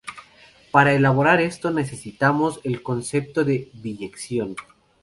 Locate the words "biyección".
3.75-4.55